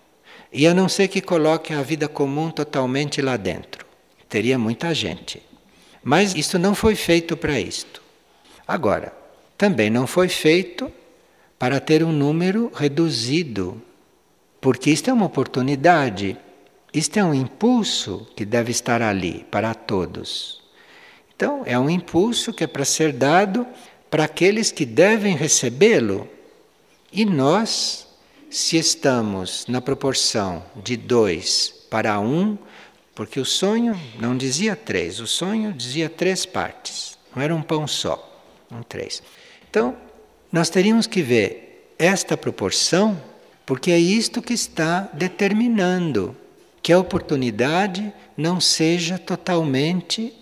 [0.53, 3.85] e a não ser que coloque a vida comum totalmente lá dentro.
[4.29, 5.43] Teria muita gente.
[6.03, 8.03] Mas isso não foi feito para isto.
[8.67, 9.13] Agora,
[9.59, 10.93] também não foi feito
[11.59, 13.81] para ter um número reduzido,
[14.61, 16.37] porque isto é uma oportunidade,
[16.93, 20.64] isto é um impulso que deve estar ali para todos.
[21.37, 23.67] Então, é um impulso que é para ser dado
[24.11, 26.29] para aqueles que devem recebê-lo.
[27.13, 28.07] E nós,
[28.49, 32.57] se estamos na proporção de dois para um,
[33.15, 37.87] porque o sonho não dizia três, o sonho dizia três partes, não era um pão
[37.87, 39.23] só, um três.
[39.69, 39.97] Então,
[40.53, 43.21] nós teríamos que ver esta proporção,
[43.67, 46.37] porque é isto que está determinando
[46.83, 50.33] que a oportunidade não seja totalmente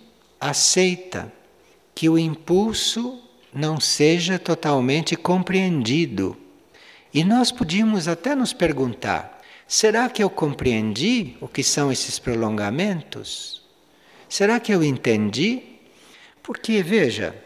[0.42, 1.33] aceita,
[1.94, 3.22] que o impulso
[3.55, 6.37] não seja totalmente compreendido.
[7.14, 13.62] E nós podíamos até nos perguntar: será que eu compreendi o que são esses prolongamentos?
[14.28, 15.62] Será que eu entendi?
[16.42, 17.37] Porque, veja,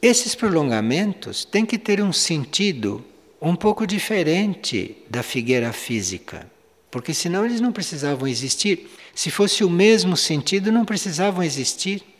[0.00, 3.04] esses prolongamentos têm que ter um sentido
[3.40, 6.50] um pouco diferente da figueira física,
[6.90, 8.90] porque senão eles não precisavam existir.
[9.14, 12.11] Se fosse o mesmo sentido, não precisavam existir.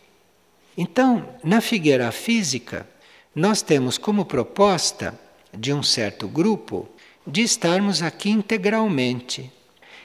[0.76, 2.87] Então, na figueira física,
[3.35, 5.18] nós temos como proposta
[5.52, 6.88] de um certo grupo
[7.26, 9.50] de estarmos aqui integralmente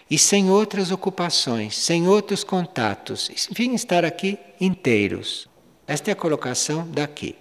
[0.09, 5.47] e sem outras ocupações, sem outros contatos, enfim, estar aqui inteiros.
[5.85, 7.35] Esta é a colocação daqui.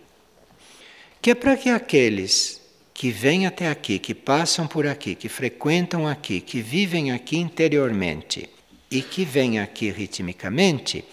[1.21, 2.61] Que é para que aqueles
[2.95, 8.49] que vêm até aqui, que passam por aqui, que frequentam aqui, que vivem aqui interiormente
[8.91, 11.05] e que vêm aqui ritmicamente,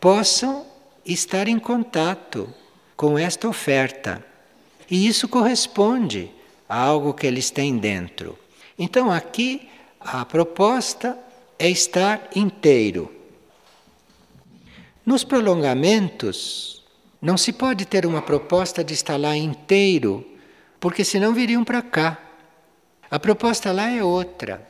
[0.00, 0.66] possam
[1.12, 2.52] estar em contato
[2.96, 4.24] com esta oferta.
[4.90, 6.30] E isso corresponde
[6.68, 8.38] a algo que eles têm dentro.
[8.78, 9.68] Então aqui
[10.00, 11.18] a proposta
[11.58, 13.12] é estar inteiro.
[15.04, 16.84] Nos prolongamentos,
[17.20, 20.26] não se pode ter uma proposta de estar lá inteiro,
[20.78, 22.18] porque senão viriam para cá.
[23.10, 24.68] A proposta lá é outra.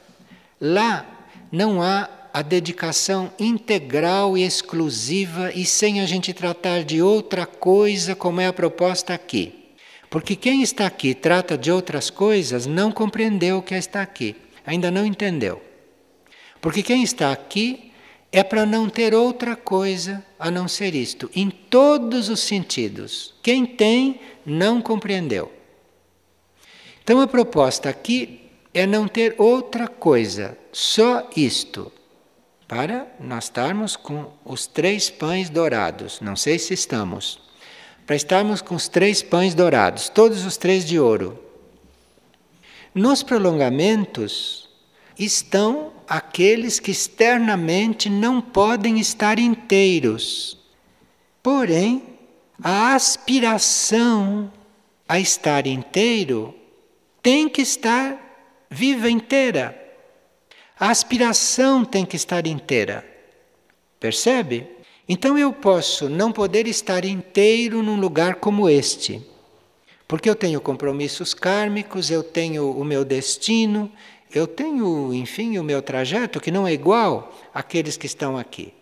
[0.61, 1.05] Lá
[1.51, 8.15] não há a dedicação integral e exclusiva e sem a gente tratar de outra coisa,
[8.15, 9.55] como é a proposta aqui.
[10.11, 14.91] Porque quem está aqui trata de outras coisas não compreendeu o que está aqui, ainda
[14.91, 15.63] não entendeu.
[16.61, 17.93] Porque quem está aqui
[18.33, 23.35] é para não ter outra coisa a não ser isto, em todos os sentidos.
[23.43, 25.53] Quem tem, não compreendeu.
[27.03, 28.41] Então a proposta aqui
[28.73, 31.91] é não ter outra coisa, só isto
[32.69, 36.21] para nós estarmos com os três pães dourados.
[36.21, 37.41] Não sei se estamos.
[38.07, 41.43] Para estarmos com os três pães dourados, todos os três de ouro.
[42.95, 44.69] Nos prolongamentos
[45.19, 50.59] estão aqueles que externamente não podem estar inteiros.
[51.43, 52.03] Porém,
[52.63, 54.53] a aspiração
[55.09, 56.55] a estar inteiro
[57.23, 59.88] tem que estar viva inteira.
[60.79, 63.05] A aspiração tem que estar inteira.
[63.99, 64.69] Percebe?
[65.09, 69.21] Então eu posso não poder estar inteiro num lugar como este,
[70.07, 73.91] porque eu tenho compromissos kármicos, eu tenho o meu destino,
[74.33, 78.73] eu tenho, enfim, o meu trajeto que não é igual àqueles que estão aqui.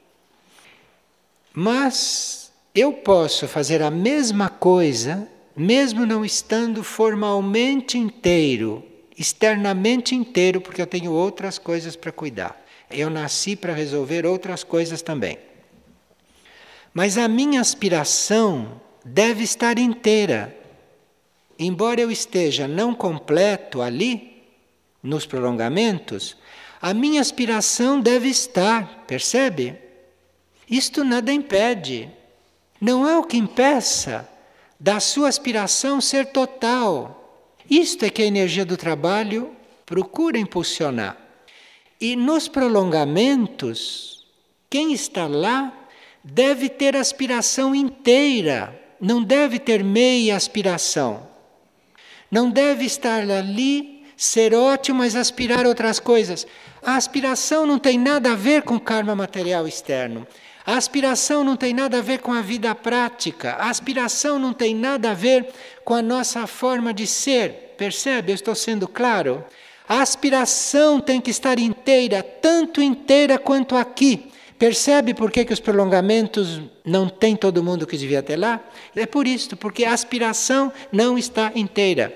[1.54, 8.84] Mas eu posso fazer a mesma coisa, mesmo não estando formalmente inteiro
[9.18, 12.60] externamente inteiro, porque eu tenho outras coisas para cuidar.
[12.90, 15.38] Eu nasci para resolver outras coisas também.
[16.92, 20.56] Mas a minha aspiração deve estar inteira.
[21.58, 24.42] Embora eu esteja não completo ali,
[25.02, 26.36] nos prolongamentos,
[26.80, 29.78] a minha aspiração deve estar, percebe?
[30.68, 32.10] Isto nada impede.
[32.80, 34.28] Não há o que impeça
[34.78, 37.25] da sua aspiração ser total.
[37.70, 39.54] Isto é que a energia do trabalho
[39.84, 41.16] procura impulsionar.
[42.00, 44.26] E nos prolongamentos,
[44.68, 45.72] quem está lá
[46.22, 51.28] deve ter aspiração inteira, não deve ter meia aspiração.
[52.30, 56.46] Não deve estar ali ser ótimo, mas aspirar outras coisas.
[56.82, 60.26] A aspiração não tem nada a ver com karma material externo.
[60.66, 63.52] A aspiração não tem nada a ver com a vida prática.
[63.52, 65.46] A aspiração não tem nada a ver
[65.84, 67.74] com a nossa forma de ser.
[67.78, 68.32] Percebe?
[68.32, 69.44] Eu estou sendo claro.
[69.88, 74.32] A aspiração tem que estar inteira, tanto inteira quanto aqui.
[74.58, 78.58] Percebe por que, que os prolongamentos não tem todo mundo que devia ter lá?
[78.96, 82.12] É por isso, porque a aspiração não está inteira.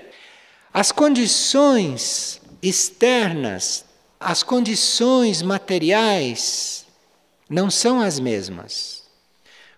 [0.75, 3.85] As condições externas,
[4.19, 6.90] as condições materiais
[7.51, 9.03] não são as mesmas.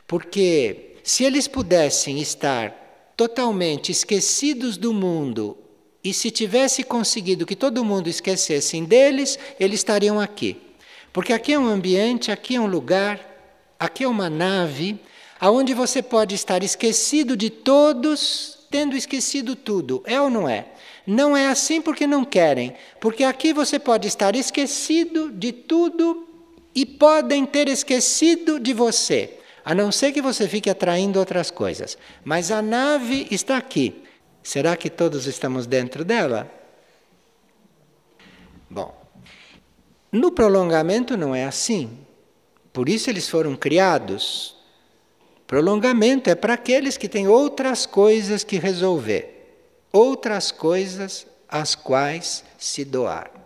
[0.06, 2.70] Porque se eles pudessem estar
[3.16, 5.56] totalmente esquecidos do mundo
[6.04, 10.60] e se tivesse conseguido que todo mundo esquecessem deles, eles estariam aqui.
[11.14, 13.20] Porque aqui é um ambiente, aqui é um lugar,
[13.78, 15.00] aqui é uma nave,
[15.40, 20.02] aonde você pode estar esquecido de todos, tendo esquecido tudo.
[20.06, 20.66] É ou não é?
[21.06, 26.31] Não é assim porque não querem, porque aqui você pode estar esquecido de tudo
[26.74, 31.98] e podem ter esquecido de você, a não ser que você fique atraindo outras coisas.
[32.24, 34.02] Mas a nave está aqui.
[34.42, 36.50] Será que todos estamos dentro dela?
[38.68, 38.94] Bom,
[40.10, 41.98] no prolongamento não é assim.
[42.72, 44.56] Por isso eles foram criados.
[45.46, 52.84] Prolongamento é para aqueles que têm outras coisas que resolver, outras coisas às quais se
[52.84, 53.41] doar.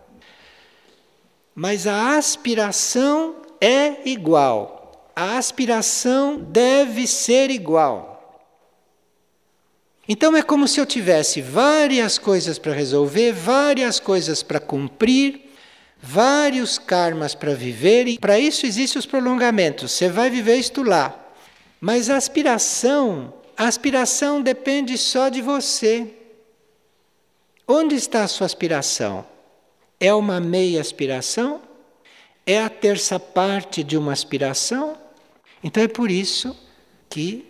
[1.58, 5.10] Mas a aspiração é igual.
[5.16, 8.44] A aspiração deve ser igual.
[10.06, 15.50] Então é como se eu tivesse várias coisas para resolver, várias coisas para cumprir,
[15.98, 19.92] vários karmas para viver, e para isso existem os prolongamentos.
[19.92, 21.18] Você vai viver isto lá.
[21.80, 26.06] Mas a aspiração, a aspiração depende só de você.
[27.66, 29.24] Onde está a sua aspiração?
[29.98, 31.62] É uma meia aspiração?
[32.46, 34.96] É a terça parte de uma aspiração?
[35.62, 36.56] Então é por isso
[37.08, 37.44] que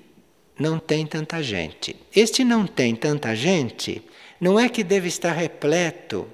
[0.59, 1.97] não tem tanta gente.
[2.15, 4.03] Este não tem tanta gente
[4.41, 6.27] não é que deve estar repleto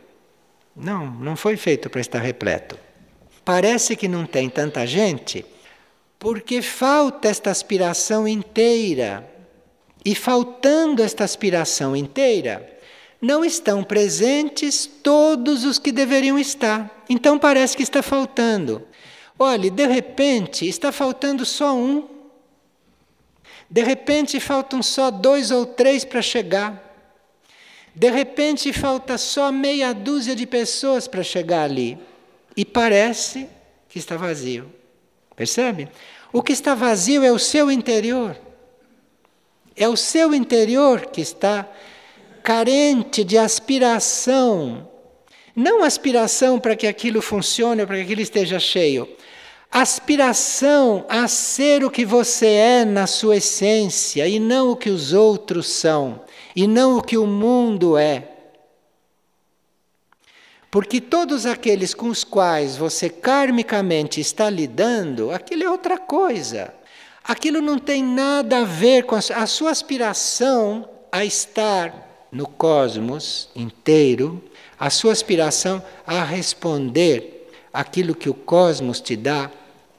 [0.74, 2.78] não, não foi feito para estar repleto.
[3.44, 5.44] Parece que não tem tanta gente
[6.18, 9.28] porque falta esta aspiração inteira.
[10.04, 12.68] E faltando esta aspiração inteira,
[13.22, 17.04] não estão presentes todos os que deveriam estar.
[17.08, 18.84] Então parece que está faltando.
[19.38, 22.08] Olhe, de repente está faltando só um.
[23.70, 26.90] De repente faltam só dois ou três para chegar.
[27.94, 31.96] De repente falta só meia dúzia de pessoas para chegar ali
[32.56, 33.48] e parece
[33.88, 34.68] que está vazio.
[35.36, 35.88] Percebe?
[36.32, 38.36] O que está vazio é o seu interior.
[39.76, 41.68] É o seu interior que está
[42.42, 44.88] carente de aspiração.
[45.54, 49.08] Não aspiração para que aquilo funcione, para que aquilo esteja cheio.
[49.70, 55.12] Aspiração a ser o que você é na sua essência e não o que os
[55.12, 56.20] outros são
[56.54, 58.28] e não o que o mundo é.
[60.70, 66.74] Porque todos aqueles com os quais você karmicamente está lidando, aquilo é outra coisa.
[67.24, 73.50] Aquilo não tem nada a ver com a, a sua aspiração a estar no cosmos
[73.54, 74.42] inteiro,
[74.80, 79.50] a sua aspiração a responder aquilo que o cosmos te dá,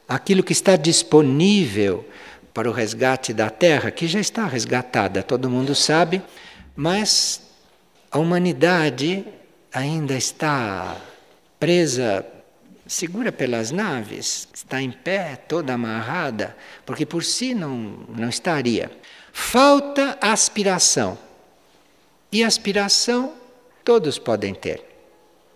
[0.07, 2.05] aquilo que está disponível
[2.53, 6.21] para o resgate da Terra, que já está resgatada, todo mundo sabe,
[6.75, 7.41] mas
[8.11, 9.25] a humanidade
[9.71, 10.97] ainda está
[11.59, 12.25] presa,
[12.85, 16.55] segura pelas naves, está em pé, toda amarrada,
[16.85, 18.91] porque por si não, não estaria.
[19.31, 21.17] Falta aspiração.
[22.33, 23.31] E aspiração
[23.85, 24.83] todos podem ter,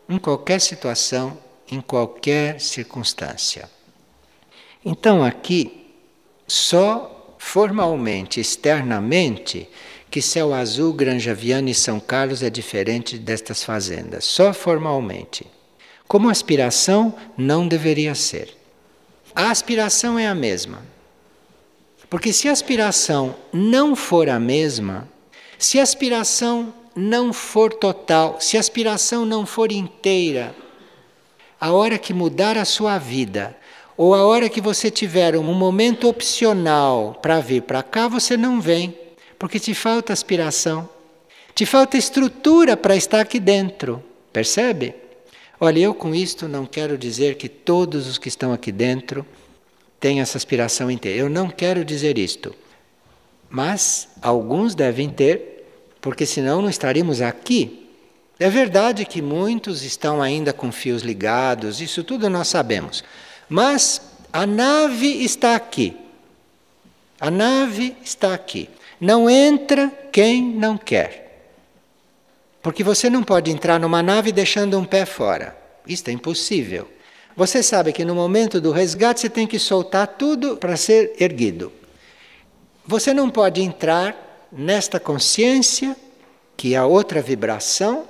[0.07, 1.35] em qualquer situação,
[1.71, 3.67] em qualquer circunstância.
[4.85, 5.87] Então aqui,
[6.47, 9.67] só formalmente, externamente,
[10.11, 15.47] que Céu Azul, Granja Viana e São Carlos é diferente destas fazendas, só formalmente.
[16.07, 18.55] Como aspiração, não deveria ser.
[19.33, 20.85] A aspiração é a mesma.
[22.07, 25.09] Porque se a aspiração não for a mesma,
[25.57, 30.55] se a aspiração não for total, se a aspiração não for inteira,
[31.59, 33.55] a hora que mudar a sua vida,
[33.95, 38.61] ou a hora que você tiver um momento opcional para vir para cá, você não
[38.61, 38.95] vem
[39.39, 40.87] porque te falta aspiração,
[41.53, 44.93] te falta estrutura para estar aqui dentro, percebe?
[45.59, 49.25] Olha, eu com isto não quero dizer que todos os que estão aqui dentro
[49.99, 51.19] têm essa aspiração inteira.
[51.19, 52.53] Eu não quero dizer isto.
[53.49, 55.65] Mas alguns devem ter,
[56.01, 57.89] porque senão não estaríamos aqui.
[58.39, 63.03] É verdade que muitos estão ainda com fios ligados, isso tudo nós sabemos.
[63.49, 65.95] Mas a nave está aqui.
[67.19, 68.69] A nave está aqui.
[68.99, 71.27] Não entra quem não quer.
[72.61, 75.57] Porque você não pode entrar numa nave deixando um pé fora.
[75.87, 76.87] Isto é impossível.
[77.35, 81.71] Você sabe que no momento do resgate você tem que soltar tudo para ser erguido.
[82.87, 85.93] Você não pode entrar nesta consciência,
[86.55, 88.05] que é outra vibração,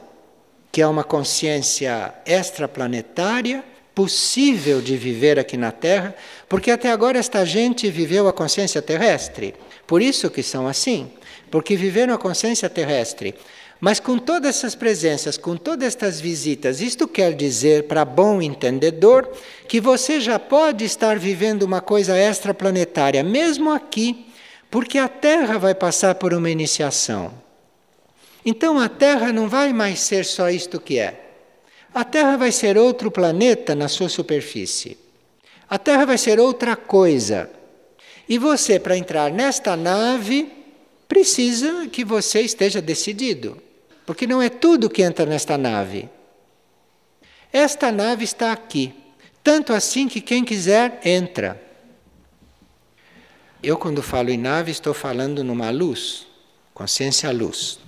[0.72, 3.64] que é uma consciência extraplanetária,
[3.96, 6.16] possível de viver aqui na Terra,
[6.48, 9.56] porque até agora esta gente viveu a consciência terrestre.
[9.88, 11.12] Por isso que são assim,
[11.50, 13.34] porque viveram a consciência terrestre.
[13.82, 19.28] Mas com todas essas presenças, com todas estas visitas, isto quer dizer, para bom entendedor,
[19.68, 24.27] que você já pode estar vivendo uma coisa extraplanetária, mesmo aqui,
[24.70, 27.34] porque a Terra vai passar por uma iniciação.
[28.46, 31.24] Então a Terra não vai mais ser só isto que é.
[31.94, 34.98] A Terra vai ser outro planeta na sua superfície.
[35.70, 37.50] A Terra vai ser outra coisa.
[38.30, 40.52] E você, para entrar nesta nave,
[41.08, 43.62] precisa que você esteja decidido.
[44.06, 46.10] Porque não é tudo que entra nesta nave.
[47.52, 48.94] Esta nave está aqui.
[49.44, 51.62] Tanto assim que quem quiser entra.
[53.68, 56.26] Eu, quando falo em nave, estou falando numa luz,
[56.74, 57.80] consciência luz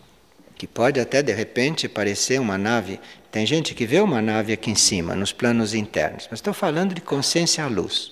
[0.57, 2.99] que pode até de repente parecer uma nave.
[3.31, 6.93] Tem gente que vê uma nave aqui em cima, nos planos internos, mas estou falando
[6.93, 8.11] de consciência à luz.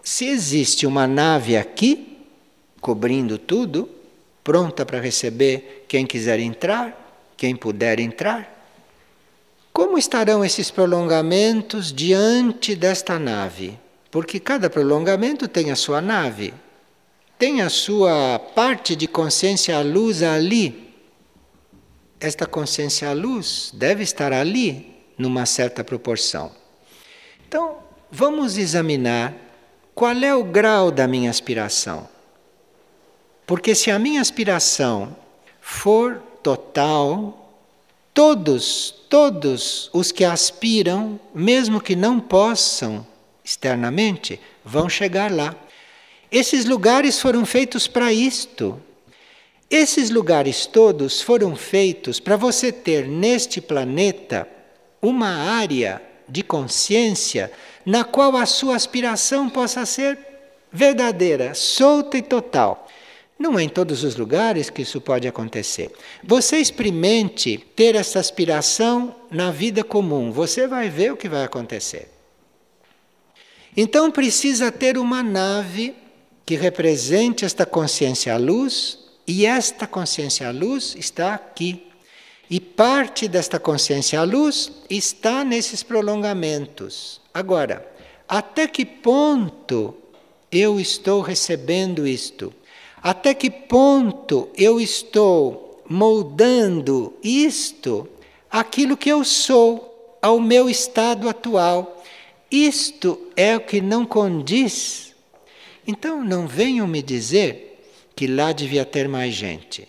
[0.00, 2.18] Se existe uma nave aqui,
[2.80, 3.90] cobrindo tudo,
[4.44, 8.48] pronta para receber quem quiser entrar, quem puder entrar,
[9.72, 13.76] como estarão esses prolongamentos diante desta nave?
[14.10, 16.54] Porque cada prolongamento tem a sua nave,
[17.38, 20.88] tem a sua parte de consciência à luz ali
[22.20, 26.50] esta consciência à luz deve estar ali numa certa proporção.
[27.46, 27.78] Então,
[28.10, 29.34] vamos examinar
[29.94, 32.08] qual é o grau da minha aspiração.
[33.46, 35.16] Porque se a minha aspiração
[35.60, 37.52] for total,
[38.12, 43.06] todos, todos os que aspiram, mesmo que não possam
[43.48, 45.56] externamente, vão chegar lá.
[46.30, 48.80] Esses lugares foram feitos para isto
[49.70, 54.48] esses lugares todos foram feitos para você ter neste planeta
[55.00, 57.52] uma área de consciência
[57.84, 60.18] na qual a sua aspiração possa ser
[60.72, 62.88] verdadeira, solta e total.
[63.38, 65.92] Não é em todos os lugares que isso pode acontecer.
[66.24, 72.17] Você experimente ter essa aspiração na vida comum, você vai ver o que vai acontecer.
[73.80, 75.94] Então precisa ter uma nave
[76.44, 81.86] que represente esta consciência à luz e esta consciência à luz está aqui.
[82.50, 87.20] E parte desta consciência à luz está nesses prolongamentos.
[87.32, 87.88] Agora,
[88.28, 89.94] até que ponto
[90.50, 92.52] eu estou recebendo isto?
[93.00, 98.08] Até que ponto eu estou moldando isto
[98.50, 101.97] aquilo que eu sou, ao meu estado atual?
[102.50, 105.14] Isto é o que não condiz.
[105.86, 107.82] Então não venham me dizer
[108.14, 109.86] que lá devia ter mais gente.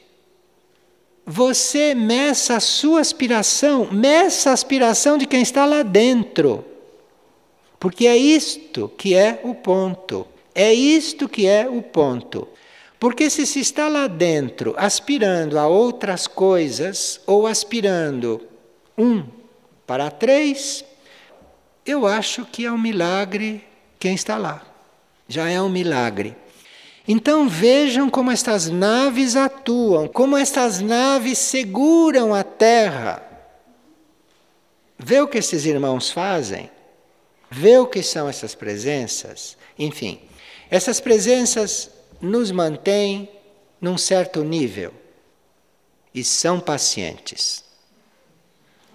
[1.26, 6.66] Você meça a sua aspiração, meça a aspiração de quem está lá dentro.
[7.80, 10.28] Porque é isto que é o ponto.
[10.54, 12.48] É isto que é o ponto.
[13.00, 18.42] Porque se se está lá dentro aspirando a outras coisas, ou aspirando
[18.98, 19.24] um
[19.88, 20.84] para três,
[21.90, 23.64] eu acho que é um milagre
[24.00, 24.66] quem está lá.
[25.28, 26.36] Já é um milagre.
[27.08, 33.24] Então vejam como estas naves atuam, como estas naves seguram a terra.
[34.98, 36.70] Vê o que esses irmãos fazem,
[37.50, 39.58] vê o que são essas presenças.
[39.78, 40.20] Enfim,
[40.70, 41.90] essas presenças
[42.22, 43.30] nos mantêm
[43.82, 44.94] num certo nível
[46.14, 47.64] e são pacientes.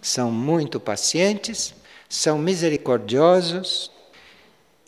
[0.00, 1.74] São muito pacientes,
[2.08, 3.90] são misericordiosos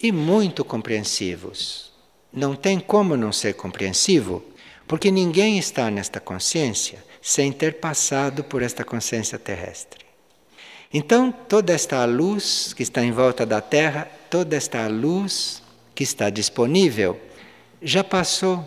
[0.03, 1.93] e muito compreensivos.
[2.33, 4.45] Não tem como não ser compreensivo,
[4.87, 10.07] porque ninguém está nesta consciência sem ter passado por esta consciência terrestre.
[10.93, 15.63] Então, toda esta luz que está em volta da Terra, toda esta luz
[15.95, 17.21] que está disponível,
[17.83, 18.67] já passou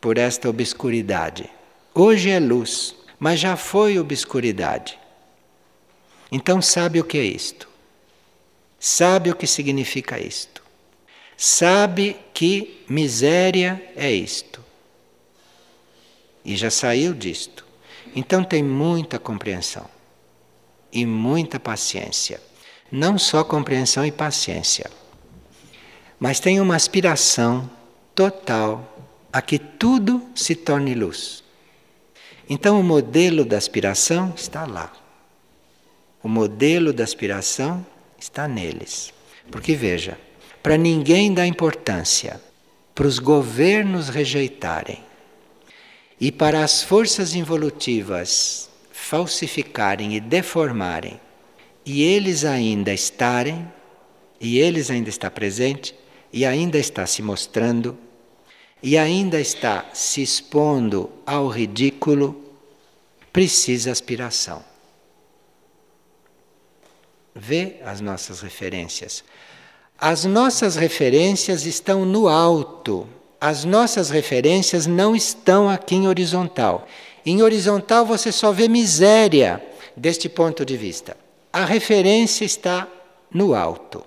[0.00, 1.48] por esta obscuridade.
[1.94, 4.98] Hoje é luz, mas já foi obscuridade.
[6.30, 7.68] Então, sabe o que é isto?
[8.88, 10.56] Sabe o que significa isto?
[11.36, 14.64] sabe que miséria é isto.
[16.44, 17.66] E já saiu disto.
[18.14, 19.84] Então tem muita compreensão
[20.92, 22.40] e muita paciência.
[22.90, 24.90] Não só compreensão e paciência,
[26.18, 27.68] mas tem uma aspiração
[28.14, 28.96] total
[29.32, 31.42] a que tudo se torne luz.
[32.48, 34.92] Então o modelo da aspiração está lá.
[36.22, 37.84] O modelo da aspiração
[38.18, 39.12] está neles.
[39.50, 40.18] Porque veja,
[40.62, 42.40] para ninguém dá importância
[42.94, 45.04] para os governos rejeitarem
[46.20, 51.20] e para as forças involutivas falsificarem e deformarem,
[51.84, 53.70] e eles ainda estarem,
[54.40, 55.94] e eles ainda está presente,
[56.32, 57.96] e ainda está se mostrando,
[58.82, 62.42] e ainda está se expondo ao ridículo,
[63.32, 64.64] precisa aspiração.
[67.38, 69.22] Vê as nossas referências.
[69.98, 73.06] As nossas referências estão no alto.
[73.38, 76.88] As nossas referências não estão aqui em horizontal.
[77.26, 79.62] Em horizontal você só vê miséria
[79.94, 81.14] deste ponto de vista.
[81.52, 82.88] A referência está
[83.30, 84.02] no alto.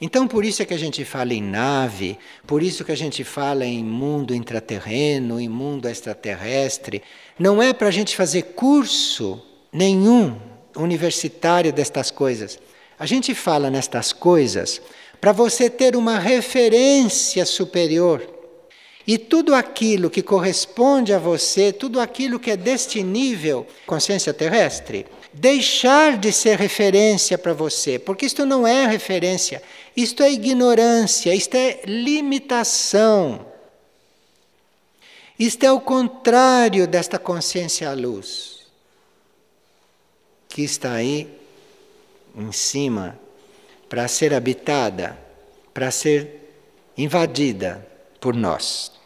[0.00, 3.24] Então, por isso é que a gente fala em nave, por isso que a gente
[3.24, 7.02] fala em mundo intraterreno, em mundo extraterrestre.
[7.38, 9.42] Não é para a gente fazer curso
[9.72, 10.38] nenhum
[10.78, 12.58] universitário destas coisas.
[12.98, 14.80] A gente fala nestas coisas
[15.20, 18.22] para você ter uma referência superior
[19.06, 26.18] e tudo aquilo que corresponde a você, tudo aquilo que é destinível consciência terrestre, deixar
[26.18, 29.62] de ser referência para você, porque isto não é referência,
[29.96, 33.46] isto é ignorância, isto é limitação.
[35.38, 38.57] Isto é o contrário desta consciência à luz,
[40.48, 41.28] que está aí
[42.36, 43.18] em cima
[43.88, 45.18] para ser habitada,
[45.72, 46.52] para ser
[46.96, 47.86] invadida
[48.20, 48.97] por nós.